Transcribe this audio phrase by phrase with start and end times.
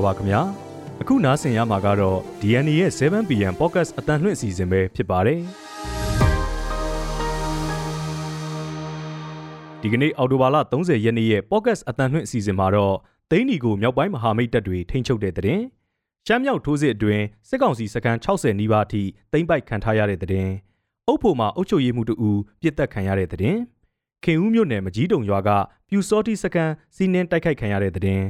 [0.00, 0.40] ္ဂလာပါခင်ဗျာ
[1.02, 5.40] အခုနားဆင်ရမှာကတော့ DNA ရဲ့ 7PM Podcast အတန်လွှင့်အစီအစဉ်ပဲဖြစ်ပါတယ်
[9.80, 12.94] ဒီကနေ့အော်တိုဘာလ30ရက်နေ့ရဲ့ Podcast အတန်လွှင့်အစီအစဉ်မှာတော့
[13.30, 15.62] သိန်းနီကိုမြောက်ပိုင်းမဟာမိတ်တပ်တွေထိန်းချုပ်တဲ့တဲ့တင်
[16.26, 20.48] ရှမ်းမြောက်ထိုးစစ်အတွင်းစစ်ကောင်စီစခန်း60နီးပါးအထိသိမ်းပိုက်ခံထားရတဲ့တဲ့တင်
[21.06, 23.56] အုပ်ဖို့မှာအုပ်ချုပ်ရေးမှုတူပြစ်တက်ခံရတဲ့တဲ့တင်
[24.24, 25.50] ခင်ဦးမြို့နယ်မကြီးတုံရွာက
[25.88, 28.22] ပြူစောတိစခန်းစီးနင်းတိုက်ခိုက်ခံရတဲ့တဲ့တင်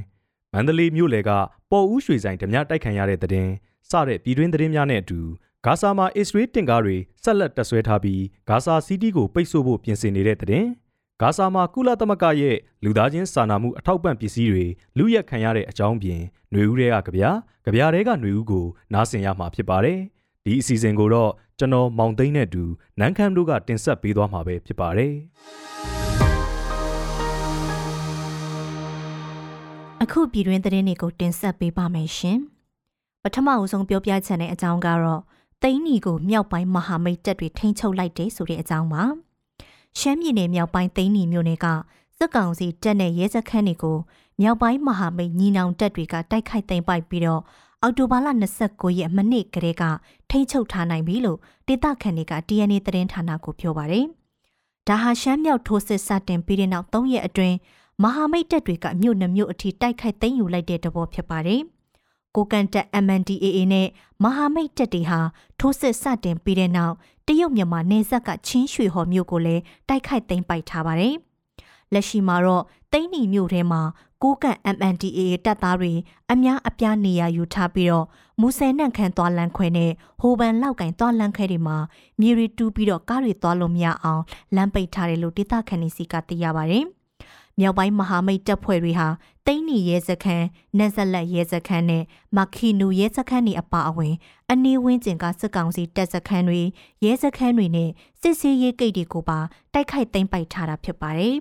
[0.54, 1.32] မန္တလေးမြို့လေက
[1.72, 3.50] ပေါ်ဦးရွှေဆိုင်ဓမြတိုက်ခံရတဲ့တဲ့တင်
[3.90, 5.20] စတဲ့ပြည်တွင်းသတင်းများနဲ့အတူ
[5.66, 10.66] ဂါဇာမှာအစ္စရေးတင်ကားတွေဆက်လက်တပ်ဆွဲထားပြီးဂါဇာစီးတီးကိုပိတ်ဆို့ဖို့ပြင်ဆင်နေတဲ့တဲ့
[11.22, 14.66] ဂါဇာမှာကုလသမဂ္ဂရဲ့လူသားချင်းစာနာမှုအထောက်ပံ့ပစ္စည်းတွေ
[14.98, 17.24] လူရက်ခံရတဲ့အကြောင်းပြင်ຫນွေဦးတွေကကြပြ
[17.64, 20.00] ကြပြတွေကຫນွေဦးကိုနားဆင်ရမှာဖြစ်ပါတယ်။
[20.46, 22.64] ဒီအစီအစဉ်ကိုတော့ကျွန်တော်မောင်သိန်းနဲ့အတူ
[23.00, 25.14] နန်းခမ်းတို့ကတင်ဆက်ပေးသွားမှာပဲဖြစ်ပါတယ်။
[30.05, 32.39] အခုပြည်တွင်းသတင်းတွေကိုတင်ဆက်ပေးပါမယ်ရှင်။
[33.23, 35.23] ပထမအဦးဆုံးပြောပြချင်တဲ့အကြောင်းကတော့
[35.63, 39.03] သိန်းနီကိုမြောက်ပိုင်းမဟာမိတ်တပ်တွေထိန်းချုပ်လိုက်တယ်ဆိုတဲ့အကြောင်းပါ။
[39.99, 41.67] ရှမ်းပြည်နယ်မြောက်ပိုင်းသိန်းနီမြို့နယ်က
[42.19, 43.99] စစ်ကောင်စီတပ်နဲ့ရဲစခန်းတွေကို
[44.41, 47.43] မြောက်ပိုင်းမဟာမိတ်ညီနောင်တပ်တွေကတိုက်ခိုက်သိမ်းပိုက်ပြီးတော့
[47.83, 48.29] အော်တိုဘာလ
[48.63, 49.83] 29ရက်မနေ့ကလေးက
[50.31, 54.07] ထိန်းချုပ်ထားနိုင်ပြီလို့ဒေသခံတွေက DNA သတင်းဌာနကိုပြောပါတယ်။
[54.89, 57.57] ဒါဟာရှမ်းမြောက်ထိုးစစ်စတင်ပြီးတဲ့နောက်3ရက်အတွင်း
[58.05, 61.61] မဟာမိတ်တပ်တွေကမြို့နှမြို့အထိတိုက်ခိုက်သိမ်းယူလိုက်တဲ့တဘောဖြစ်ပါတယ်။
[62.37, 63.89] ကိုကန်တက် MNDAA နဲ့
[64.23, 65.21] မဟာမိတ်တပ်တွေဟာ
[65.59, 66.95] ထိုးစစ်စတင်ပြီးတဲ့နောက်
[67.27, 71.15] တရုတ်မြန်မာနယ်စပ်ကချင်းရွှေဟော်မြို့ကိုလည်းတိုက်ခိုက်သိမ်းပိုက်ထားပါတယ်။
[71.93, 73.83] လက်ရှိမှာတော့သိန်းနီမြို့ထဲမှာ
[74.23, 75.93] ကိုကန့် MNDAA တပ်သားတွေ
[76.33, 78.07] အများအပြားနေရာယူထားပြီးတော့
[78.41, 81.79] မူဆယ်နန့်ခမ်းသွားလမ်းခွဲနဲ့ဟိုဘန်လောက်ကင်သွားလမ်းခွဲတွေမှာ
[82.21, 84.23] မြေရီတူးပြီးတော့ကားတွေသွားလို့မရအောင်
[84.57, 86.87] လမ်းပိတ်ထားတယ်လို့ဒေသခံတွေစီကသိရပါတယ်။
[87.61, 89.09] မြောက်ပိုင်းမဟာမိတ်တပ်ဖွဲ့တွေဟာ
[89.47, 90.45] တိန်းနီရဲစခန်း၊
[90.79, 92.05] နက်ဇလက်ရဲစခန်းနဲ့
[92.37, 94.15] မခီနူရဲစခန်းတွေအပါအဝင်
[94.51, 96.61] အနီးဝန်းကျင်ကစစ်ကောင်စီတပ်စခန်းတွေ
[97.05, 97.91] ရဲစခန်းတွေနဲ့
[98.21, 99.39] စစ်ဆေးရေးဂိတ်တွေကိုပါ
[99.73, 101.37] တိုက်ခိုက်သိမ်းပိုက်ထားတာဖြစ်ပါတယ်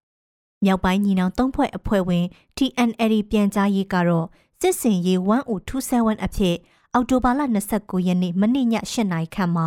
[0.64, 2.24] ။မြောက်ပိုင်းညီနောင်သုံးဖွဲ့အဖွဲ့ဝင်
[2.56, 4.26] TNL ပြန်ကြားရေးကတော့
[4.60, 6.56] စစ်စင်ရေး1027အဖြစ်
[6.94, 7.40] အောက်တိုဘာလ
[7.74, 9.66] 29ရက်နေ့မနေ့ည8နာရီခန့်မှာ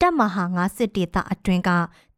[0.00, 1.70] တပ်မဟာငါစစ်ဒေသအတွင်းက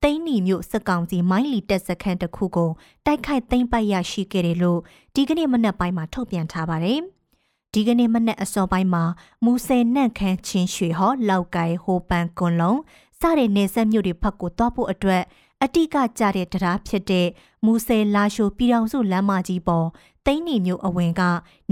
[0.02, 2.70] သိန်းနီမြို့စစ်ကောင်စီမိုင်းလီတပ်စခန်းတစ်ခုကို
[3.06, 4.80] တိုက်ခိုက်သိမ်းပိုက်ရရှိခဲ့တယ်လို့
[5.14, 7.00] ဒီကနေ့မနက်ပိုင်းမှာထုတ်ပြန်ထားပါတယ်။
[7.72, 9.04] ဒီကနေ့မနက်အစောပိုင်းမှာ
[9.44, 12.80] မူဆယ်နန့်ခမ်းချင်းရွှေဟောလောက်ကိုင်ဟိုပန်ကွန်လုံး
[13.20, 15.22] စတဲ့နေဆက်မြို့တွေဖက်ကိုတွားဖို့အတွက်
[15.62, 17.26] အတိကကြတဲ့တရားဖြစ်တဲ့
[17.64, 19.86] မူဆယ်လာရှိုပြည်တော်စုလမ်းမကြီးပေါ်
[20.26, 21.22] သိန်းနီမြို့အဝင်က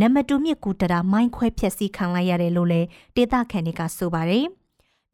[0.01, 4.47] နံပါတ်2မြစ်ကူတရာမိုင်းခွဲဖျက်ဆီးခံလိုက်ရတယ်လို့လည်းဒေသခံတွေကဆိုပါတယ်။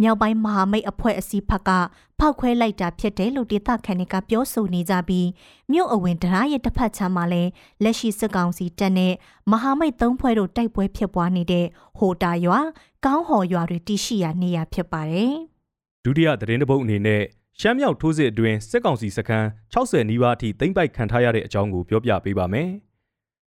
[0.02, 1.70] မြောက်ပိုင်းမဟာမိတ်အဖွဲ့အစည်းဖက်က
[2.18, 5.28] ဖောက်ခွဲလိုက်တာဖြစ်တယ်လို့ဒေသခံတွေကပြောဆိုနေကြပြီး
[5.72, 7.50] မြို့အဝင်ဒရာရဲ့တစ်ဖက်ခြမ်းမှာလည်း
[7.82, 9.12] လက်ရှိစစ်ကောင်စီတပ်နဲ့
[9.50, 11.66] မဟာမိတ်သုံးဖွဲ့တို့တိုက်ပွဲဖြစ်ပွားနေတဲ့
[11.98, 12.58] ဟိုတာရွာ
[13.04, 15.32] ကောင်းဟော်ရွာတွေတရှိရာနေရာဖြစ်ပါတယ်။
[16.04, 17.22] ဒုတိယသတင်းတပုတ်အနေနဲ့
[17.60, 22.68] ရှမ်းမြောက်ထိုးစစ်အတွင်းစစ်ကောင်စီစခန်း60နီးပါးအထိသိမ်းပိုက်ခံထားရတဲ့အကြောင်းကိုပြောပြပေးပါမယ်။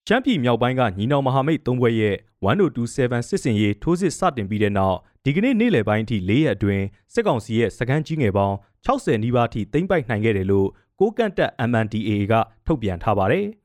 [0.07, 2.15] ရှမ်းပြည်မြောက်ပိုင်းကညီနောင်မဟာမိတ်၃ဘွဲ့ရဲ့
[2.45, 8.55] 1027စစ်စင်ရေးထိုးစစ်စတင်ပြီးတဲ့နောက်ဒီကနေ့နေ့လယ်ပိုင်းအထိ၄ရက်အတွင်းစစ်ကောင်စီရဲ့စကန်းကြီးငယ်ပေါင်း
[8.85, 10.67] 60နီးပါးထိသိမ်းပိုက်နိုင်ခဲ့တယ်လို့
[10.99, 12.33] ကိုကန့်တက် MNDAA က
[12.65, 13.45] ထုတ်ပြန်ထားပါတယ်။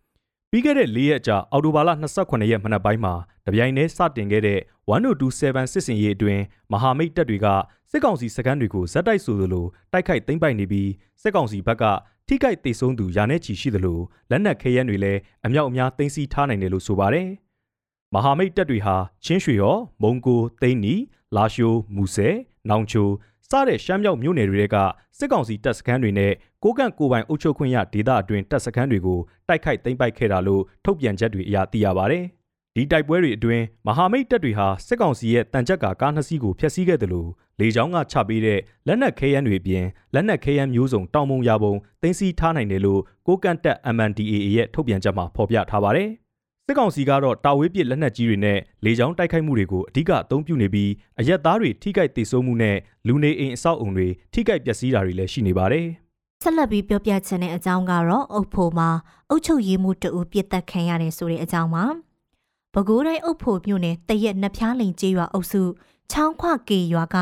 [0.53, 3.15] ပြီးခဲ့တဲ့၄ရက်ကြာအော်တိုဘာလ28ရက်မနက်ပိုင်းမှာ
[3.47, 4.61] တပြိုင်တည်းစတင်ခဲ့တဲ့
[4.91, 6.43] 1027စစ်စင်ရေးအတွင်း
[6.73, 7.47] မဟာမိတ်တပ်တွေက
[7.91, 10.91] စစ်ကောင်စီစကန်းတွေကိုဇက်တိုက်ဆိုသလိုတိုက်ခိုက်သိမ်းပိုက်နေပြီး
[11.23, 11.85] စစ်ကောင်စီဘက်က
[12.29, 14.01] ထိခိုက်ဒေဆုံးသူရာနဲ့ချီရှိသလို
[14.31, 17.29] လက်နက်ခဲယမ်းတွေလည်းအမြောက်အများသိမ်းဆည်းထားနိုင်တယ်လို့ဆိုပါတယ်။
[18.15, 20.95] မဟာမိတ်တပ်တွေဟာချင်းရွှေရောမုံကိုသိန်းနီ
[21.37, 22.35] လာရှိုးမူဆယ်
[22.71, 23.09] နောင်ချို
[23.51, 24.77] စတဲ့ရှမ်းမြောက်မြို့နယ်တွေက
[25.19, 26.33] စစ်ကောင်စီတပ်စခန်းတွေနဲ့
[26.65, 32.21] ကိုကန့်ကိုပိုင်အုပ်ချုပ်ခွင့်ရဒေသအတွင်းတပ်စခန်းတွေကိုတိုက်ခိုက်သိမ်းပိုက်ခဲ့တာလို့ထုတ်ပြန်ချက်တွေအရသိရပါဗျ။
[32.75, 37.29] ဒီတိုက်ပွဲတွေအတွင်းမဟာမိတ်တပ်တွေဟာစစ်ကောင်စီရဲ့တန်ကြပ်ကာကားနှစ်စီးကိုဖျက်ဆီးခဲ့တယ်လို့
[37.61, 46.11] လေကြောင်းကချပေးတဲ့လက်နက်ခဲယမ်းတွေအပြင်လက်နက်ခဲယမ်းမျိုးစုံတောင်ပုံရပုံတင်စီထားနိုင်တယ်လို့ကိုကန့်တက် MNDAA ရဲ့ထုတ်ပြန်ချက်မှာဖော်ပြထားပါတယ်။
[46.71, 52.77] စစ်ကောင်စီကတော့တာဝေးပစ်လက်နက်ကြီးတွေနဲ့လေကြောင်းတိုက်ခိုက်မှုတွေကိုအဓိကအသုံးပြုနေပြီးအရက်သားတွေထိခိုက်ဒေဆုံးမှုနဲ့
[53.07, 55.87] လူနေအိမ်အဆောက်အုံတွေထိခိုက်ပျက်စီးတာတွေလည်းရှိနေပါတယ်။
[56.43, 58.89] ဆက်လက်ပြီးပြောပြချင်တဲ့အကြောင်းကတော့အုပ်ဖို့မှာ
[59.29, 61.85] အုပ်ချုပ်ရေးမှုတအူပြစ်တက်ခံရတယ်ဆိုတဲ့အကြောင်းပါ။
[62.75, 65.63] ပဲခူးတိုင်းအုပ်ဖို့မြို့နယ်တရက်နှဖျားလိန်ကျေးရွာအုပ်စု
[66.11, 67.17] ချောင်းခွကေရွာက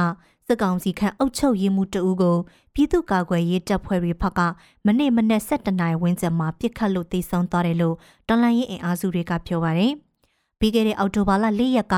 [0.47, 2.37] စစ်ကောင်စီခန့်အုပ်ချုပ်ရေးမှူးတဦးကို
[2.79, 4.41] ပြည်သူ့ကာကွယ်ရေးတပ်ဖွဲ့တွေဖက်က
[4.87, 7.97] မနေ့မနေ့7တနိုင်ဝင်းကျင်မှာပြစ်ခတ်လို့တေဆုံးသွားတယ်လို့
[8.29, 9.93] တော်လိုင်းရေးအင်အားစုတွေကပြောပါတယ်။
[10.59, 11.95] ပြီးခဲ့တဲ့အောက်တိုဘာလ၄ရက်က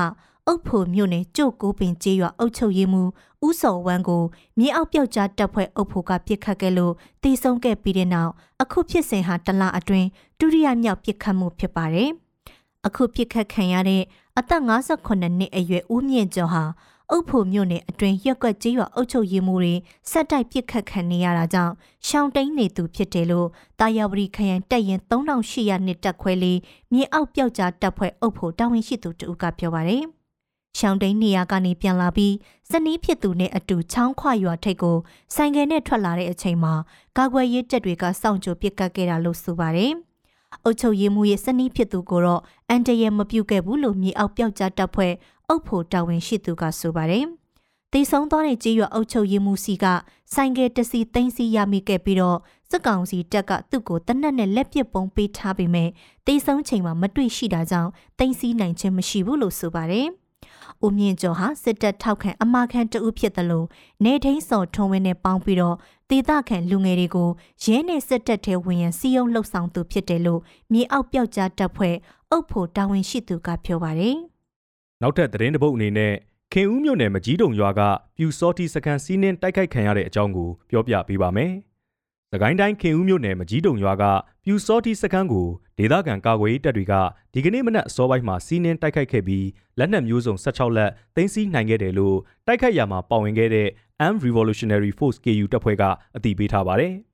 [0.47, 3.09] အုပ်ဖို့မြို့နယ်ကျို့ကိုပင်ကျေးရွာအုပ်ချုပ်ရေးမှူး
[3.45, 4.23] ဦးစော်ဝမ်းကို
[4.59, 6.93] မြေအောက်ပြောက်ကြားတပ်ဖွဲ့အုပ်ဖို့ကပြစ်ခတ်ခဲ့လို့
[7.23, 8.31] တေဆုံးခဲ့ပြီးတဲ့နောက်
[8.61, 10.07] အခုဖြစ်စဉ်ဟာတလအတွင်း
[10.39, 12.09] ဒုတိယမြောက်ပြစ်ခတ်မှုဖြစ်ပါတယ်။
[12.87, 14.03] အခုပြစ်ခတ်ခံရတဲ့
[14.37, 16.63] အသက်58နှစ်အရွယ်ဦးမြင့်ကျော်ဟာ
[17.11, 19.73] အုပ်ဖို့မြို့နယ်အတွင်းရက်ကွက်ကြီးရွာအုပ်ချုပ်ရေးမှုတွေ
[20.11, 21.73] စက်တိုက်ပစ်ခတ်ခံနေရတာကြောင့်
[22.07, 23.47] ရှောင်းတိန်နေသူဖြစ်တယ်လို့
[23.79, 26.59] တာယာဝတီခရိုင်တပ်ရင်3800နှစ်တက်ခွဲလေး
[26.91, 30.03] မြေအောက်ပြောက်ကြားတပ်ဖွဲ့အုပ်ဖို့တာဝန်ရှိသူတဦးကပြောပါတယ်။
[30.77, 32.33] ရှောင်းတိန်နေရာကနေပြန်လာပြီး
[32.69, 34.97] စနီးဖြစ်သူနဲ့အတူချောင်းခွရွာထိပ်ကို
[35.35, 36.73] ဆိုင်ကယ်နဲ့ထွက်လာတဲ့အချိန်မှာ
[37.17, 39.93] ကာကွယ်ရေးတပ်တွေကစောင့်ကြိုပစ်ကတ်ခဲ့တာလို့ဆိုပါတယ်။
[40.63, 45.13] အုတ်ချုပ်ရေးမှုရဲ့စနီးဖြစ်သူကိုတော့အန်တရမပြုတ်ခဲ့ဘူးလို့မြေအောက်ပြောက်ကြားတပ်ဖွဲ့
[45.49, 47.25] အုပ်ဖို့တာဝန်ရှိသူကဆိုပါတယ်။
[47.93, 49.85] တေဆုံးသွားတဲ့ကြေးရွာအုတ်ချုပ်ရေးမှုစီက
[50.33, 52.37] ဆိုင်ကယ်တစီသိမ်းစီရမိခဲ့ပြီးတော့
[52.69, 55.89] စစ်ကောင်စီတပ်ကသူ့ကိုတနက်နဲ့လက်ပစ်ပုံပေးထားပေမဲ့
[56.27, 60.07] တေဆုံးချိန်မှာမတွေ့ရှိတာကြောင့်သိမ်းစီနိုင်ခြင်းမရှိဘူးလို့ဆိုပါတယ်။
[60.85, 63.67] ဦးမြင့်ကျော်ဟာစစ်တပ်ထောက်ခံအမာခံတဦးဖြစ်တယ်လို့
[64.03, 65.75] နေထိန်စော်ထုံးဝင်းနဲ့ပေါင်းပြီးတော့
[66.09, 67.29] ဒေသခံလူငယ်တွေကို
[67.63, 70.41] ရဲနဲ့စစ်တပ်ထဲဝင်ရန်စီယုံလှုပ်ဆောင်သူဖြစ်တယ်လို့
[70.71, 71.95] မြေအောက်ပြောက်ကြားတပ်ဖွဲ့
[72.31, 74.17] အုပ်ဖို့တာဝန်ရှိသူကပြောပါတယ်။
[75.01, 76.13] နောက်ထပ်သတင်းတပုတ်အနေနဲ့
[76.53, 77.81] ခင်ဦးမြို့နယ်မကြီးတုံရွာက
[78.17, 81.53] ပြူစောတိစကန်စီးနင်းတိုက်ခိုက်ခံရတဲ့အကြောင်းကိုပြောပြပေးပါမယ်။။
[82.33, 84.03] သကိုင်းတိုင်းခင်ဦးမြို့နယ်မကြီးတုံရွာက
[84.43, 85.47] ပြူစောတိစခန်းကို
[85.77, 86.93] ဒေသခံကာကွယ်ရေးတပ်တွေက
[87.33, 89.45] ဒီကနေ့မနက်အစောပိုင်းမှာစီးနင်းတိုက်ခိုက်ခဲ့ပြီး
[89.77, 92.17] လက်နက်မျိုးစုံ16လက်သိမ်းဆည်းနိုင်ခဲ့တယ်လို့
[92.47, 93.67] တိုက်ခိုက်ရာမှာပါဝင်ခဲ့တဲ့
[94.05, 95.83] Armed Revolutionary Force KU တပ်ဖွဲ့က
[96.15, 96.93] အသိပေးထားပါတယ်။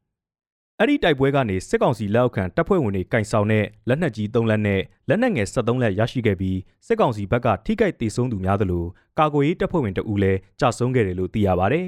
[0.80, 6.58] အဲ့ဒီတိုက်ပွဲကနေစစ်ကောင်စီလက်အောက်ခံတပ်ဖွဲ့ဝင်တွေကင်ဆောင်တဲ့လက်နက်ကြီး3လက်နဲ့လက်နက်ငယ်73လက်ရရှိခဲ့ပြီး
[6.88, 8.86] စစ်ကောင်စီဘက်ကထိခိုက်ဒေဆုံးသူများသလို
[9.20, 11.88] ကာကွယ်ရေးတပ်ဖွဲ့ဝင်တအူးလည်းကြာဆုံးခဲ့တယ်လို့သိရပါတယ်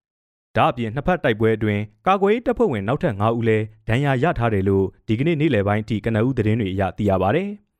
[0.56, 7.44] ။ဒါအပြင်နှစ်ဖက်တိုက်ပွဲအတွင်းကာကွယ်ရေးတပ်ဖွဲ့ဝင်နောက်ထပ်9ဦးလည်းဒဏ်ရာရထားတယ်လို့ဒီကနေ့နေ့လယ်ပိုင်းအထိကနအူးသတင်းတွေအရသိရပါဗျ။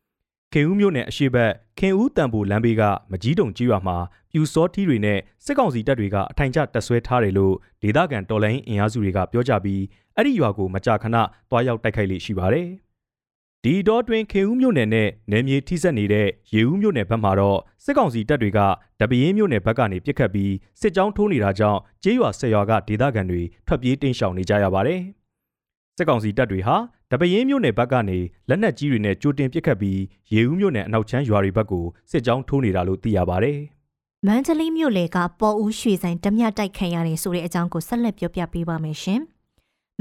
[0.52, 3.96] ခင်ဦးမြို့နယ်အရှိတ်ခင်ဦးတံပိုလမ်းဘေးကမကြီးတုံကြီးရွာမှာ
[4.32, 9.82] ပြူစောထီးတွေနဲ့စစ်ကောင်စီတပ်တွေကအထိုင်ကျတပ်ဆွဲထားတယ်လို့ဒေသခံတော်လိုင်းအင်အားစုတွေကပြောကြပြီး
[10.20, 11.16] အဲ့ဒီရွာကိုမကြာခဏ
[11.50, 12.68] တွားရောက်တိုက်ခိုက်လေရှိပါတယ်။
[13.64, 18.58] ဒီတော့တွင်ခေဦးမြို့နယ်နဲ့နယ်မြေထိစပ်နေတဲ့ရေဦးမြို့နယ်ဘက်မှာတော့စစ်ကောင်စီတပ်တွေက
[19.00, 25.00] တပင်းမြို့နယ်ဘက်ကနေပြစ်ခတ်ပြီးစစ်ကြောင်းထိုးနေတာကြောင့်ကျေးရွာဆက်ရွာကဒေသခံတွေထွက်ပြေးတိမ်းရှောင်နေကြရပါတယ်။
[25.96, 26.76] စစ်ကောင်စီတပ်တွေဟာ
[27.10, 28.18] တပင်းမြို့နယ်ဘက်ကနေ
[28.48, 30.00] လက်နက်ကြီးတွေနဲ့ကြိုတင်ပစ်ခတ်ပြီး
[30.34, 33.58] ရေဦးမြို့နယ်အနောက်ချမ်းရွာတွေဘက်ကိုစစ်ကြောင်းထိုးနေတာလို့သိရပါတယ်။
[34.26, 39.22] မန္တလေးမြို့လေကပေါ်ဦးရွှေဆိုင်ဓမြတိုက်ခံရတယ်ဆိုတဲ့အကြောင်းကိုဆက်လက်ပြောပြပေးပါမယ်ရှင်။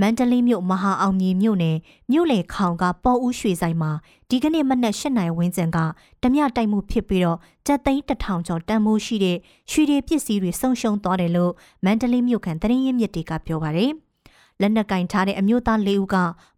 [0.02, 1.78] မန္တလေးမြို့မဟာအောင်မြေမြို့နယ်
[2.12, 3.92] မြို့လေခေါင်ကပေါ်ဦးရွှေဆိုင်မှာ
[4.30, 5.78] ဒီကနေ့မနက်၈နာရီဝန်းကျင်က
[6.24, 9.38] ဓမြတိုက်မှုဖြစ်ပြီးတော့ကြက်သိန်းတထောင်ကျော်တန်မိုးရှိတဲ့
[9.72, 11.54] ရွှေတွေပစ္စည်းတွေဆုံးရှုံးသွားတယ်လို့
[11.86, 13.92] မန္တလေးမြို့ခံသတင်းရင်းမြစ်တွေကပြောပါတယ်။
[14.62, 16.16] လက်နက်ကင်ထားတဲ့အမျိုးသား၄ဦးက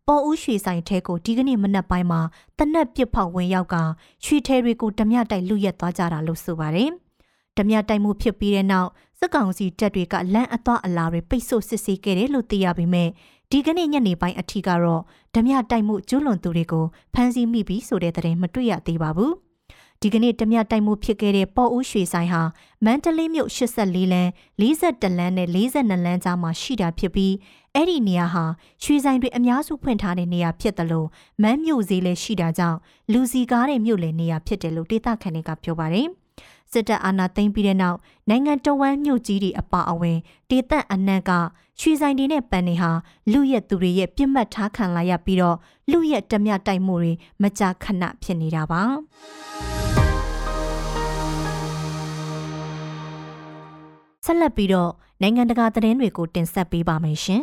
[0.08, 2.22] ပေါ်ဦးရွှေဆိုင်ထဲကိုဒီကနေ့မနက်ပိုင်းမှာ
[2.58, 3.76] တနက်ပစ်ဖောက်ဝင်ရောက်က
[4.26, 6.92] ရွှေထဲတွေကိုဓမြတိုက်လူရက်သွားကြတာလို့ဆိုပါတယ်။
[7.58, 8.90] ဓမြတိုက်မှုဖြစ်ပြီးတဲ့နောက်
[9.20, 13.10] စစ်ကောင်စီတပ်တွေကလမ်းအသွားအလာတွေပိတ်ဆို့စစ်ဆေးခဲ့တယ်လို့သိရပေမဲ့
[13.52, 15.02] ဒီကနေ့ညနေပိုင်းအထိကတော့
[15.36, 19.34] ဓမြတိုက်မှုကျူးလွန်သူတွေကိုဖမ်းဆီးမိပြီဆိုတဲ့သတင်းမတွေ့ရသေးပါဘူး။
[20.02, 22.42] ဒီကနေ့ဓမြတိုက်မှုဖြစ်ခဲ့တဲ့ပေါ်ဦးရွှေဆိုင်ဟာ
[22.86, 24.30] မန္တလေးမြို့84လမ်း
[24.62, 27.34] 42လမ်းနဲ့42လမ်းကြားမှာရှိတာဖြစ်ပြီး
[27.76, 28.46] အဲ့ဒီနေရာဟာ
[28.84, 31.08] ရွှေဆိုင်တွေအများစုဖွင့်ထားတဲ့နေရာဖြစ်တယ်လို့
[31.42, 32.78] မန်းမြို့ဈေးလည်းရှိတာကြောင့်
[33.12, 36.08] လူစီကားတဲ့မြို့လည်းနေရာဖြစ်တယ်လို့ဒေသခံတွေကပြောပါတယ်။
[36.72, 37.98] စစ်တပ်အာဏာသိမ်းပြီးတဲ့နောက်
[38.30, 40.18] နိုင်ငံတော်ဝန်မြို့ကြီးတွေအပါအဝင်
[40.50, 41.32] ဒေသအနှံ့က
[41.80, 42.92] ရွှေဆိုင်တွေနဲ့ပန်တွေဟာ
[43.32, 45.58] လူရက်သူတွေရဲ့ပြစ်မှတ်ထားခံလာရပြီးတော့
[45.92, 47.12] လူရက်တမျှတိုက်မှုတွေ
[47.42, 48.82] မကြာခဏဖြစ်နေတာပါ
[54.26, 57.42] ဆက်လက်ပြီးတော့နိုင်ငံတကာသတင်းတွေကိုတင်ဆက်ပေးပါမယ်ရှင်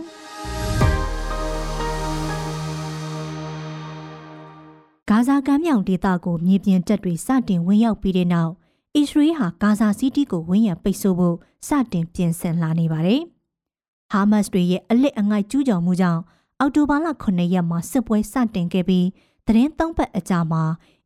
[5.09, 8.53] ဂါဇာကမ်းမြောင်ဒေသကိုမြေပြင်တပ်တွေစတင်ဝင်ရောက်ပြီးတဲ့နောက်
[8.99, 11.37] အစ္စရေးဟာဂါဇာစီးတီးကိုဝန်းရံပိတ်ဆို့ဖို့
[11.69, 13.23] စတင်ပြင်ဆင်လာနေပါတယ်။
[14.11, 16.21] ဟာမတ်စ်တွေရဲ့အလစ်အငိုက်ကျူးကျော်မှုကြောင့်
[16.59, 19.07] အောက်တိုဘာလ9ရက်မှာစစ်ပွဲစတင်ခဲ့ပြီး
[19.47, 20.63] သတင်းသုံးပတ်အကြာမှာ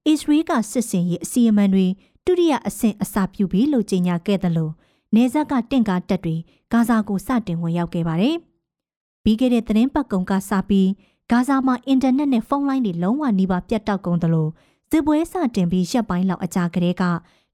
[0.07, 1.87] အစ္စရေးကစစ်စင်ရေးအစီအမံတွေ
[2.25, 4.73] ဒုတိယအဆင့်အစပြုပြီးလို့ကြေညာခဲ့တယ်လို့
[5.15, 6.37] နေဇက်ကတင့်ကားတက်တွေ
[6.73, 8.37] ဂါဇာကိုစတင်ဝင်ရောက်ခဲ့ပါတယ်။
[9.23, 10.89] ပြီးခဲ့တဲ့သတင်းပတ်ကုံကစပြီး
[11.31, 14.51] ဂါဇာမှာအင်တာနက်နဲ့ဖုန်းလိုင်းတွေလုံးဝနှီးပါပြတ်တောက်ကုန်တယ်လို့
[14.91, 17.05] စစ်ပွဲစတင်ပြီးရက်ပိုင်းလောက်အကြာကတည်းက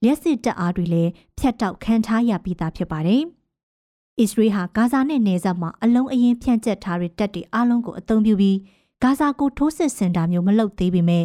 [0.02, 3.22] လျှက်စစ်တပ်အားတွေလည်းဖျက်တောက်ခံထားရပြီးသားဖြစ်ပါတယ်။
[4.20, 8.58] အစ္စရေးဟာဂါဇာနဲ့နယ်စပ်မှာအလုံးအရင်ဖြန့်ကျက်ထားတဲ့တပ်တွေအလုံးကိုအသုံးပြုပြီး
[9.02, 11.24] ဂါဇာကိုထိုးစစ်ဆင်တာမျိုးမလုပ်သေးပေမဲ့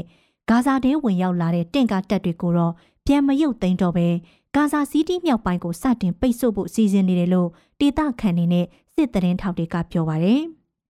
[0.50, 2.74] ဂါဇာထဲဝင်ရောက်လာတဲ့တင့်ကားတပ်တွေကိုတော့
[3.06, 4.08] ပြန်မရုပ်သိမ်းတော့ပဲ
[4.56, 7.50] ဂါဇာစီးတီးမြောက်ပိုင်းကိုစတင်ပိတ်ဆို့ဖို့စီစဉ်နေတယ်လို့
[7.80, 8.66] ဒေသခံတွေနဲ့
[8.96, 10.42] စစ်သတင်းထောက်တွေကပြောပါတယ်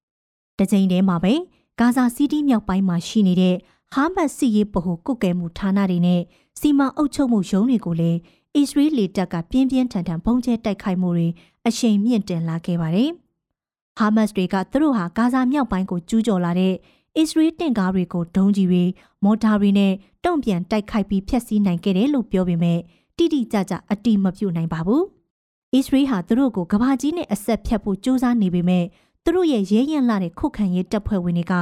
[0.57, 1.33] ။တကြိမ်တည်းမှာပဲ
[1.79, 3.55] ဂါဇာစီးတီးမြောက်ပိုင်းမှာရှိနေတဲ့
[3.93, 6.21] ဟာမတ်စီရေးဗဟုကုတ်ကဲမှုဌာနတွေနဲ့
[6.59, 8.19] စီမံအုပ်ချုပ်မှုရုံးတွေကိုလည်း
[8.55, 11.27] အစ္စရေးလေတပ်ကပြင်းပြင်းထန်ထန်ပုံကျဲတိုက်ခိုက်မှုတွေ
[11.67, 13.09] အရှိန်မြင့်တင်လာခဲ့ပါတယ်။
[13.97, 16.73] ဟာမတ်စ်တွေကသူတို့ဟာဂါဇာမြောက်ပိုင်းကိုကျူးကျော်လာတဲ့
[17.17, 18.83] အစ္စရေးတင့်ကားတွေကိုဒုံးကြီးတွေ
[19.23, 19.93] မော်တာတွေနဲ့
[20.25, 22.79] တုံ့ပြန်တိုက်ခိုက်ပြီးဖျက်ဆီးနိုင်ခဲ့တယ်လို့ပြောပေမဲ့
[23.17, 25.03] တိတိကျကျအတိမပြုတ်နိုင်ပါဘူး။
[25.73, 28.85] အစ္စရေးဟာသူတို့ကိုကဘာကြီးနဲ့အဆက်ဖြတ်ဖို့ကြိုးစားနေပေမဲ့
[29.23, 31.53] သူတို့ရဲ့ရဲရင်လာတဲ့ခုခံရေးတပ်ဖွဲ့ဝင်တွေက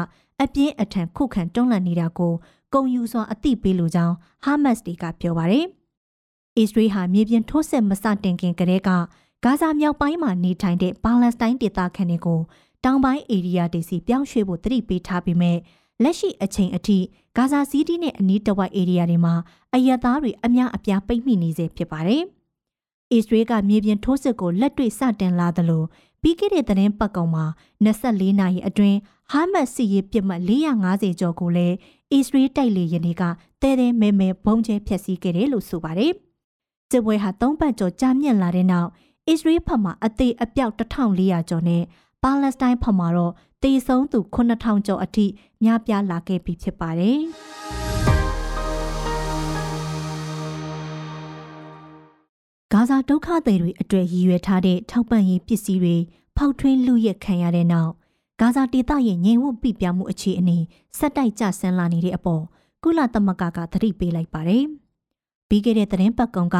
[0.41, 2.33] အပြင်းအထန်ခုခံတွန်းလှန်နေတာကို
[2.73, 5.65] ဂုံယူစွာအသိပေးလိုကြောင်းဟာမတ်စ်တွေကပြောပါတယ်။
[6.57, 8.89] အစ္စရေးဟာမြေပြင်ထိုးစစ်မစတင်ခင်ကတည်းက
[9.45, 12.41] ဂါဇာမြောက်ပိုင်းမှာနေထိုင်တဲ့ပါလက်စတိုင်းဒေသခံတွေကို
[12.83, 15.57] တောင်ပိုင်းဧရိယာတွေစီပြောင်းရွှေ့ဖို့တတိပေးထားပေမဲ့
[16.03, 16.97] လက်ရှိအချိန်အထိ
[17.37, 19.35] ဂါဇာစီးတီးနဲ့အနီးတစ်ဝိုက်ဧရိယာတွေမှာ
[19.73, 22.23] အယက်သားတွေအများအပြားပိတ်မိနေစေဖြစ်ပါတယ်။
[23.13, 25.83] အစ္စရေးကမြေပြင်ထိုးစစ်ကိုလက်တွေ့စတင်လာသလို
[26.21, 27.45] ပြီးခဲ့တဲ့သတင်းပတ်ကောင်မှာ
[27.85, 28.97] 24နာရီအတွင်း
[29.31, 31.75] ဟာမတ်စီရေးပြစ်မှတ်450ကျော်ကိုလည်း
[32.13, 33.23] အစ္စရေးတိုက်လေယာဉ်တွေက
[33.61, 36.13] တဲတဲမဲမဲဘုံကျဲဖျက်ဆီးခဲ့တယ်လို့ဆိုပါတယ်။
[36.91, 38.89] စစ်ပွဲဟာ၃ပတ်ကျော်ကြာမြင့်လာတဲ့နောက်
[39.27, 41.83] အစ္စရေးဘက်မှအသေးအပြောက်1400ကျော်နဲ့
[42.23, 43.33] ပါလက်စတိုင်းဘက်မှတော့
[43.63, 45.25] တေဆုံးသူ9000ကျော်အထိ
[45.63, 47.19] များပြားလာခဲ့ပြီဖြစ်ပါတယ်။
[52.71, 55.95] ဂါဇာဒုက္ခသည်တွေအတွက်ရည်ရွယ်ထားတဲ့ထောက်ပံ့ရေးပစ္စည်းတွေ
[56.37, 57.91] ဖောက်ထွင်းလူရက်ခံရတဲ့နောက်
[58.41, 60.57] ဂါဇာဒေသရဲ့ငြိမ်ဝှက်ပြပြမှုအခြေအနေ
[60.97, 62.43] ဆက်တိုက်ကျဆင်းလာနေတဲ့အပေါ်
[62.83, 64.63] ကုလသမဂ္ဂကသတိပေးလိုက်ပါတယ်။
[65.49, 66.57] ပြီးခဲ့တဲ့သတင်းပတ်ကောင်က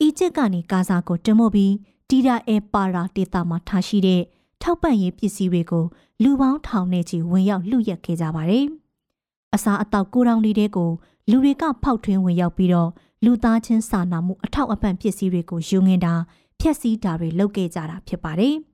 [0.00, 1.74] အီဂျစ်ကနေဂါဇာကိုတင်မို့ပြီး
[2.08, 4.22] တီရာအဲပါရာဒေသမှာထားရှိတဲ့
[4.62, 5.84] ထောက်ပံ့ရေးပစ္စည်းတွေကို
[6.22, 8.66] လူပေါင်းထောင်နဲ့ချီဝင်ရောက်လှုပ်ရက်ခဲ့ကြပါတယ်။
[9.54, 10.90] အစာအသောက်ကိုတောင်လေးတွေကို
[11.30, 12.90] လူတွေကဖောက်ထွင်းဝင်ရောက်ပြီးတော့
[13.24, 16.14] လူသားချင်းစာနာမှုအထောက်အပံ့ပစ္စည်းတွေကိုယူငင်တာ
[16.60, 18.56] ဖျက်ဆီးတာတွေလုပ်ခဲ့ကြတာဖြစ်ပါတယ်။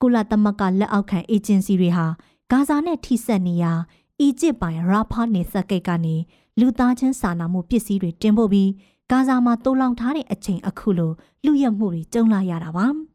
[0.00, 2.06] ကုလသမဂ္ဂလက်အောက်ခံအေဂျင်စီတွေဟာ
[2.50, 3.72] ဂါဇာနဲ့ထိစပ်နေရာ
[4.20, 6.16] အီဂျစ်ပိုင်ရာဖာနေဆက်ကိတ်ကနေ
[6.60, 8.70] လူသားချင်းစာနာမှုပစ္စည်းတွေတင်ပို့ပြီး
[9.10, 11.12] ဂါဇာမှာတိုးလောင်ထားတဲ့အချိန်အခုလို
[11.44, 12.86] လူရက်မှုတွေကြုံလာရတာပါ။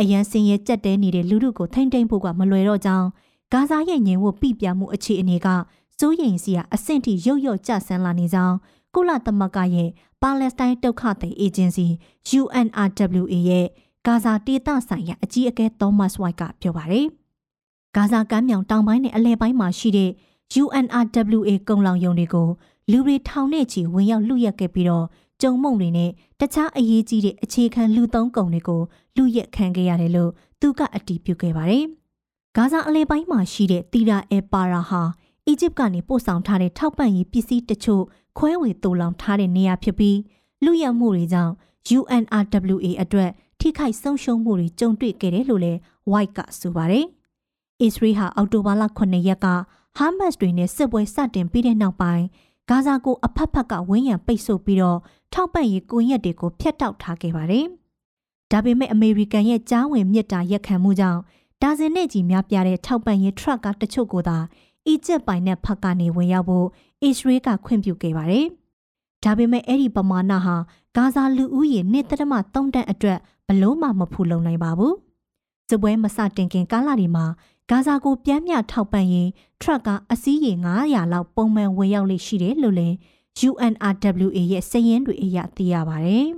[0.00, 3.08] အရန်စင်ရဲ့ကြက်တဲနေတဲ့လူတို့ကိုထိမ့်သိမ့်ဖို့ကမလွယ်တော့ကြောင်း
[3.52, 5.48] ဂါဇာရဲ့ငြိမ်ဝတ်ပြပြမှုအခြေအနေက
[5.98, 8.56] စိုးရိမ်စရာအဆင့်ထိရုတ်ရုတ်ကျဆင်းလာနေကြောင်း
[8.94, 9.88] ကုလသမဂ္ဂရဲ့
[10.22, 11.86] ပါလက်စတိုင်းဒုက္ခသည်အေဂျင်စီ
[12.40, 13.66] UNRWA ရဲ့
[14.06, 17.06] ဂါဇာဒေသဆိုင်ရာအကြီးအကဲသောမတ်ဝိုက်ကပြောပါတယ်။
[17.96, 20.10] ဂါဇာကမ်းမြောင်တောင်ပိုင်းနဲ့အလဲပိုင်းမှာရှိတဲ့
[20.62, 22.48] UNRWA ကုံလောင်ယုံတွေကို
[22.90, 25.06] လူတွေထောင်နဲ့ချီဝင်ရောက်လူရက်ခဲ့ပြီးတော့
[25.42, 28.82] ကြုံမုံတွေနဲ့တခြားအရေးကြီးတဲ့အခြေခံလူသုံးကုန်တွေကို
[29.16, 30.30] လူရက်ခံခဲ့ရတယ်လို့
[30.60, 31.84] သူကအတည်ပြုခဲ့ပါတယ်။
[32.56, 35.02] ဂါဇာအလဲပိုင်းမှာရှိတဲ့တီရာအဲပါရာဟာ
[35.46, 38.04] အီဂျစ်ကနေပို့ဆောင်ထားတဲ့ထောက်ပံ့ရေးပစ္စည်းတချို့
[38.38, 40.18] ခွဲဝေတူလောင်ထားတဲ့နေရာဖြစ်ပြီး
[40.64, 41.52] လူရက်မှုတွေကြောင့်
[41.98, 43.30] UNRWA အတွက်
[43.60, 45.78] ထိခိုက်ဆုံးရှုံးမှုတွေကြုံတွေ့ခဲ့တယ်လို့လည်း
[46.12, 47.06] White ကဆိုပါတယ်။
[47.82, 49.46] အစ္စရေးဟာအောက်တိုဘာလ9ရက်က
[49.98, 52.24] ဟာမတ်စ်တွေနဲ့စစ်ပွဲစတင်ပြီးတဲ့နောက်ပိုင်း
[52.68, 54.98] ဂါဇာကိုအဖက်ဖက်ကဝန်းရံပိတ်ဆို့ပြီးတော့
[55.32, 57.66] ထောက်ပံ့ရေးကွန်ရက်တွေကိုဖျက်တောက်ထားခဲ့ပါတယ်။
[58.50, 61.20] ဒါပေမဲ့အမေရိကန်ရဲ့ကြားဝင်မြစ်တာရက်ခံမှုကြောင့်
[61.62, 64.38] ဒါဇင်နဲ့ကြီးများပြားတဲ့ထောက်ပံ့ရေးထရက်ကတချို့ကိုသာ
[64.86, 66.66] အီဂျစ်ပိုင်နဲ့ဖက်ကနေဝင်ရောက်ဖို့
[67.02, 68.46] အစ္စရေးကခွင့်ပြုခဲ့ပါတယ်။
[69.24, 70.56] ဒါပေမဲ့အဲ့ဒီပမာဏဟာ
[70.96, 73.18] ဂါဇာလူဦးရေနှစ်သက်မှ3တန်းအတွက်
[73.49, 74.93] ဘလို့မှမဖူလုံနိုင်ပါဘူး။
[75.69, 77.25] စပွဲမစတင်ခင်ကာလတွေမှာ
[77.69, 79.29] ဂါဇာကိုပြန်မြထောက်ပံ့ရေး
[79.61, 80.51] ထရက်ကာအစီးရေ
[80.83, 82.95] 900လောက်ပုံမှန်ဝင်ရောက်လေရှိတယ်လို့လည်း
[83.49, 86.17] UNRWA ရဲ့စည်ရင်းတွေအရသိရပါဗျ။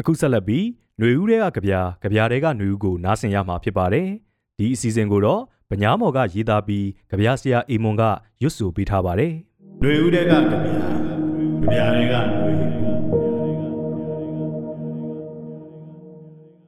[0.00, 0.64] အခုဆက်လက်ပြီး
[0.98, 4.08] ຫນွေဦးတွေကကြပြာကြပြာတွေကຫນွေဦးကိုနားဆင်ရမှာဖြစ်ပါတယ်။
[4.58, 8.02] ဒီအစီအစဉ်ကိုတော့ဗညာမော်ကရေးသားပြီးကြပြာဆရာအီမွန်က
[8.42, 9.32] ရွတ်ဆိုပေးထားပါတယ်။
[9.80, 11.21] ຫນွေဦးတွေကကြပြာ
[11.62, 12.52] ကြပြာတွေကຫນွေ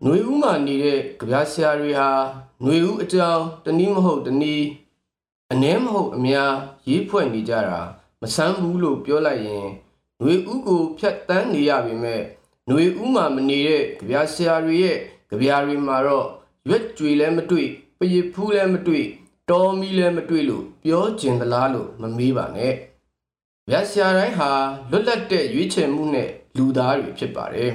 [0.03, 2.09] ຫນွေဦးမှာနေတဲ့ကြပြာဆရာတွေဟာ
[2.63, 4.67] ຫນွေဦးအကြောင်းတနည်းမဟုတ်တနည်း
[5.53, 6.53] အ ਨੇ မဟုတ်အများ
[6.89, 7.81] ရေးဖွဲ့နေကြတာ
[8.21, 9.67] မဆန်းဘူးလို့ပြောလိုက်ရင်
[10.21, 12.23] ຫນွေဥကိုဖြတ်တန်းနေရပေမဲ့
[12.67, 14.97] ຫນွေဥမှာမနေတဲ့ကြပြာဆရာတွေရဲ့
[15.31, 16.27] ကြပြာတွေမှာတော့
[16.69, 19.07] ရွက်ကြွေလည်းမတွေ့ပရစ်ဖူးလည်းမတွေ့
[19.51, 22.75] တော်မီလည်းမတွေ့လို့ပြောကျင်သလားလို့မမေးပါနဲ့
[23.72, 24.50] ဗျာဆရာတိုင်းဟာ
[24.92, 27.74] လွတ်လပ်တဲ့ရွေးချယ်မှုနဲ့လူသားတွေဖြစ်ပါတယ်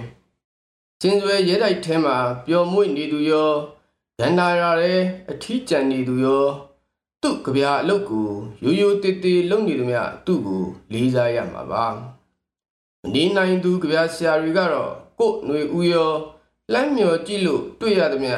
[1.00, 2.16] ကျင်းစွဲရဲတိုက်ထဲမှာ
[2.46, 3.52] ပျော်မွေ့နေသူရော
[4.20, 6.46] ဂန္ဓာရရဲ့အထီးကျန်နေသူရော
[7.22, 8.28] သူ့ကြပြာအလုတ်ကို
[8.64, 11.94] ရိုးရိုးတေးတေးလုပ်နေသမျှသူ့ကိုလေးစားရမှာပါမ
[13.14, 16.12] နေနိုင်သူကြပြာဆရာတွေကတော့ကို့ຫນွေဦးရော
[16.72, 18.36] လမ်းမြော်ကြည့်လို့တွေ့ရသမျှ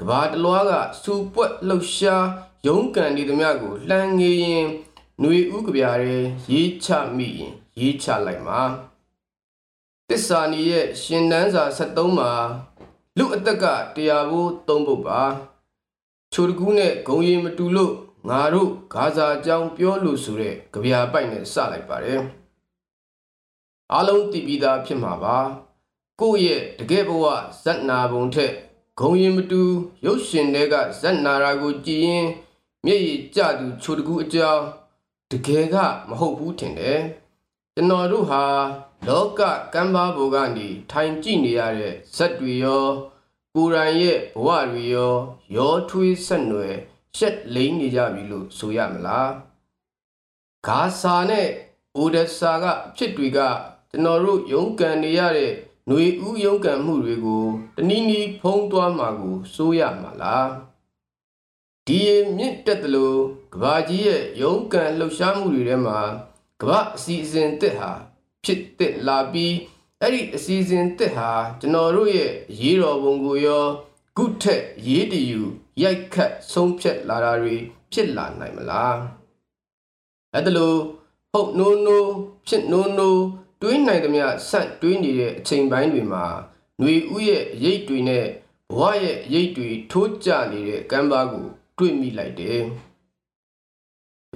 [0.00, 2.26] ကဘာတလွားကစူပွက်လှုပ်ရှား
[2.66, 4.66] ရုန်းကန်နေသမျှကိုလှမ်းငေးရင်
[5.20, 6.16] ຫນွေဦးကြပြာရဲ
[6.50, 8.60] ရေးချမိရင်ရေးချလိုက်မှာ
[10.08, 12.32] တစ္ဆာနီရဲ့ရှင်တန်းစာ73မှာ
[13.18, 15.22] လူအသက်ကတရားဖို့သုံးဖို့ပါ
[16.32, 17.94] ချိုတကူးနဲ့ဂုံရီမတူလို့
[18.28, 22.22] ငါတို့ဂါဇာအကြောင်းပြောလို့ဆိုတဲ့ကြပြာပိုက်နဲ့စလိုက်ပါတယ်
[23.92, 25.38] အားလုံးတည်ပြီးသားဖြစ်မှာပါ
[26.20, 27.24] ကိုယ့်ရဲ့တကယ်ဘဝ
[27.62, 28.52] ဇက်နာပုံထက်
[29.00, 29.62] ဂုံရင်မတူ
[30.04, 32.26] ရုပ်ရှင်တွေကဇက်နာရာကိုကြည်ရင်
[32.84, 34.64] မျက်ရည်ကျသူချိုတကူအကြောင်း
[35.30, 35.76] တကယ်က
[36.08, 37.00] မဟုတ်ဘူးထင်တယ်
[37.74, 38.44] ကျွန်တော်တို့ဟာ
[39.08, 39.40] လောက
[39.72, 42.86] ကမ်းပါးဘောကနေထိုင်ကြည့်နေရတဲ့ဇက်တွေရော
[43.54, 45.14] ကိုယ်တိုင်ရဲ့ဘဝတွေရော
[45.56, 46.74] ရောထွေးဆက်နွယ်
[47.16, 49.30] ရှက်လိမ့်နေကြပြီလို့ဆိုရမလား
[50.66, 51.48] ဂါဆာနဲ့
[51.96, 53.38] အိုဒက်ဆာကအဖြစ်တွေက
[53.90, 55.52] ကျွန်တော်တို့ရုန်းကန်နေရတဲ့
[55.88, 60.48] ຫນွေဦးရုန်းကန်မှုတွေကိုတနည်းနည်းဖုံးသွားမှာကိုစိုးရမှာလား
[61.86, 62.00] ဒီ
[62.36, 63.20] မြင့်တက်တယ်လို့
[63.54, 65.98] ကဘာကြီးရဲ့ရုန်းကန်လှုပ်ရှားမှုတွေထဲမှာ
[66.60, 67.90] ကဘာအစီအစဉ်တက်ဟာ
[68.44, 69.54] ဖြစ်တက်လာပြီး
[70.00, 71.30] အဲ့ဒီအစီအစဉ်တက်ဟာ
[71.60, 73.64] ကျွန်တော်တို့ရဲ့ရေးတော်ပုံကိုရော
[74.18, 75.40] ကုထက်ရေးတယူ
[75.82, 77.56] ရိုက်ခတ်ဆုံးဖြတ်လာတာတွေ
[77.92, 78.98] ဖြစ်လာနိုင်မလား
[80.32, 80.78] အဲ့ဒါလို့
[81.32, 82.10] ဟုတ်နိုးနိုး
[82.46, 83.22] ဖြစ်နိုးနိုး
[83.62, 86.24] တွေးနိုင်သမျှဆက်တွေးနေတဲ့အချိန်ပိုင်းတွေမှာ
[86.78, 88.26] ຫນွေဥရဲ့ရိတ်တွေနဲ့
[88.76, 91.46] ဘဝရဲ့ရိတ်တွေထိုးကျနေတဲ့ကမ်းပါးကို
[91.78, 92.62] တွေ့မိလိုက်တယ်။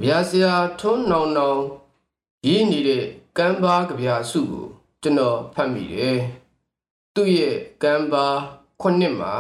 [0.02, 1.60] ဗျာဆရာထွန်းနောင်နောင်
[2.46, 3.04] ရေးနေတဲ့
[3.38, 4.66] ကမ်းပါးကြဗျာစုကို
[5.02, 6.18] ကျွန်တော်ဖတ်မိတယ်။
[7.14, 8.38] သူ့ရဲ့ကမ်းပါး
[8.80, 9.34] ခုနှစ်မှာ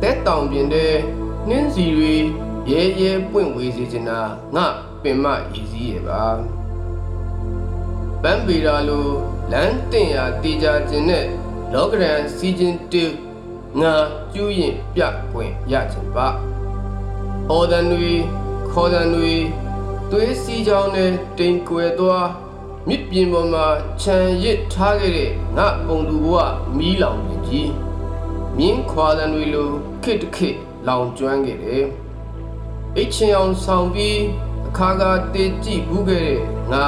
[0.00, 0.94] တဲတောင်ပြင်တဲ့
[1.48, 2.14] နှင်းစီတွေ
[2.70, 4.20] ရဲရဲပွင့်ဝေစေချင်တာ
[4.54, 4.66] ငါ
[5.02, 6.24] ပင်မရည်စည်းရပါ
[8.22, 9.08] ပန်းပေရာလို
[9.52, 11.26] လမ်းတင်ရာတေချာခြင်းနဲ့
[11.72, 13.04] လောကရန်စီခြင်းတူ
[13.80, 13.94] ငါ
[14.32, 15.02] ကျူးရင်ပြ
[15.32, 16.28] ပွင့်ရခြင်းပါ
[17.48, 18.14] ဟော်ဒန်တွေ
[18.70, 19.34] ခေါ်ဒန်တွေ
[20.10, 22.28] သွေးစီချောင်းနဲ့တိမ်ကွယ်သွား
[22.88, 23.66] မြစ်ပြင်ပေါ်မှာ
[24.02, 26.36] ခြံရစ်ထားခဲ့တဲ့ငါပုံသူဘဝ
[26.78, 27.72] မီးလောင်ကြီး
[28.58, 29.70] မြင်းခွာဒန်တွေလို
[30.04, 30.56] ခစ်တခစ်
[30.88, 31.84] လောင်ကျွမ်းခဲ့တယ်
[32.96, 34.18] အိတ်ချင်အောင်ဆောင်ပြီး
[34.66, 35.02] အခါက
[35.34, 36.40] တည်ကြည့်ဘူးခဲ့တဲ့
[36.72, 36.86] ငါ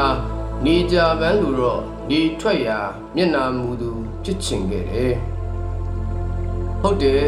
[0.65, 2.79] နေကြပန်းလူတော့နေထွက်ရာ
[3.15, 3.91] မျက်နာမူသူ
[4.25, 5.15] ဖြစ်ချင်ခဲ့တယ်
[6.83, 7.25] ဟုတ်တယ်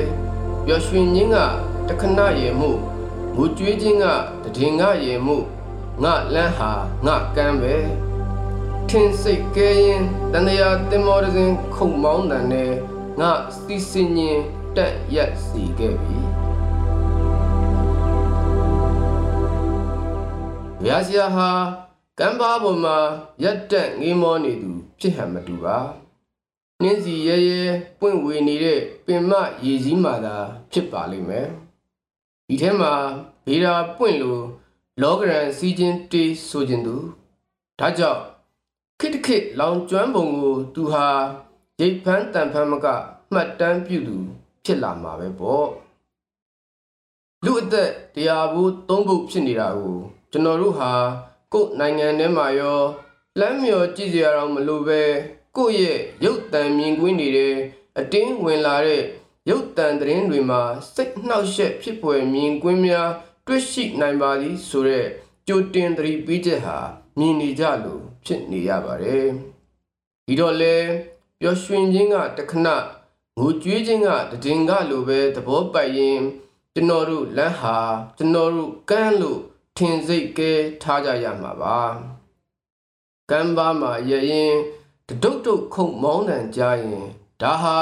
[0.64, 1.37] ပျော်ရွှင်ခြင်းက
[1.88, 2.70] တခဏရေမှု
[3.37, 4.04] ငိုကြွေးခြင်းက
[4.56, 5.37] တည်ငါရေမှု
[6.02, 6.70] ငါလန်းဟာ
[7.06, 7.74] ငါကမ်းပဲ
[8.88, 12.72] ထင်းစိတ်ကဲရင်တန်တရာတင်မောတစဉ်ခုံမောင်းတန်နဲ့
[13.20, 13.30] ငါ
[13.62, 14.40] စီစင်ရင်
[14.76, 16.18] တက်ရက်စီခဲ့ပြီ
[20.84, 21.50] ဗျာဆရာဟာ
[22.18, 22.98] ကမ်းပါပေါ်မှာ
[23.42, 25.78] ရက်တက်ငေးမောနေသူဖြစ်ဟန်မတူပါ
[26.83, 27.61] နှင်းစီရဲရဲ
[28.01, 29.33] ပွင့်ဝေနေတဲ့ပင်မ
[29.64, 30.37] ရေစည်းမာသာ
[30.73, 31.49] ဖြစ်ပါလိမ့်မယ်
[32.49, 32.93] ဒီထဲမှာ
[33.47, 34.43] ဗေဒာပွင့်လို့
[35.03, 36.97] လောကရန်စီချင်းတေးဆိုခြင်းသူ
[37.79, 38.23] ဒါကြောင့်
[39.01, 41.07] ခစ်တခစ်လောင်ကျွမ်းပုံကိုသူဟာ
[41.81, 42.87] ရိတ်ဖန်းတန်ဖန်းမက
[43.33, 44.17] မှတ်တမ်းပြုသူ
[44.64, 45.69] ဖြစ်လာမှာပဲပေါ့
[47.45, 49.99] လူအသက်တရားဘူးသုံးပုတ်ဖြစ်နေတာကို
[50.31, 50.93] ကျွန်တော်တို့ဟာ
[51.53, 52.81] ကိုယ်နိုင်ငံထဲမှာရော
[53.38, 55.03] လမ်းမြော်ကြည့်ကြရအောင်မလို့ပဲ
[55.59, 57.57] ကိုယ့်ရဲ့ရုပ်တံမြင်ကွင်းနေတဲ့
[57.99, 59.03] အတင်းဝင်လာတဲ့
[59.51, 60.62] ရုပ်တံသတင်းတွေမှာ
[60.94, 63.11] စိတ်နှောက်ယှက်ဖြစ်ပွယ်မြင်ကွင်းများ
[63.47, 65.07] တွေ့ရှိနိုင်ပါသည်ဆိုတဲ့
[65.47, 66.79] ကြိုတင်သတိပေးချက်ဟာ
[67.18, 69.27] မြင်နေကြလို့ဖြစ်နေရပါတယ်
[70.27, 70.77] ဒီတော့လေ
[71.40, 72.68] ပျော်ရွှင်ခြင်းကတခဏ
[73.38, 74.09] ငိုကြွေးခြင်းက
[74.44, 76.21] တည်င်ကလိုပဲသဘောပိုက်ရင်
[76.75, 77.79] ကျွန်တော်တို့လမ်းဟာ
[78.18, 79.40] ကျွန်တော်တို့ကမ်းလို့
[79.77, 81.81] ထင်စိတ်ကဲထားကြရမှာပါ
[83.31, 84.55] ကမ်းပါမှာရရင်
[85.11, 87.07] တဒုတ်ဒုတ်ခုံမောင်းတန်ကြရင်
[87.42, 87.79] ဒါဟာ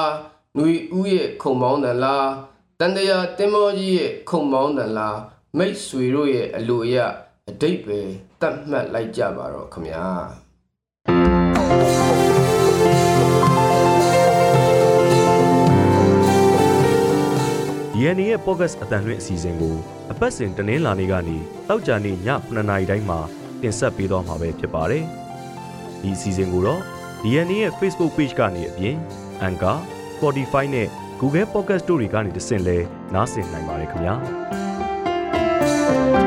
[0.56, 2.28] ຫນွေဦးရဲ့ခုံမောင်းတန်လား
[2.78, 5.18] တန်တရာတင်မောကြီးရဲ့ခုံမောင်းတန်လား
[5.58, 6.96] မိတ်ဆွေတို့ရဲ့အလိုအရ
[7.50, 8.00] အတိတ်ပဲ
[8.40, 10.06] တတ်မှတ်လိုက်ကြပါတော့ခမညာ
[17.94, 19.76] DNA ရဲ့ podcast အတန်လွင့်အစီအစဉ်ကို
[20.12, 21.36] အပတ်စဉ်တနင်္လာနေ့ကနေ
[21.68, 23.20] တောက်ကြနေ့ည9:00နာရီတိုင်းမှာ
[23.62, 25.04] တင်ဆက်ပေးသွားမှာပဲဖြစ်ပါတယ်။
[26.00, 26.95] ဒီအစီအစဉ်ကိုတော့
[27.26, 28.96] DNA ရဲ့ Facebook Page ကနေအပြင်
[29.46, 29.78] Anchor,
[30.14, 30.88] Spotify နဲ့
[31.20, 32.78] Google Podcast တို့တွေကနေတဆင့်လဲ
[33.14, 34.14] နားဆင်နိုင်ပါတယ်ခင်ဗျာ။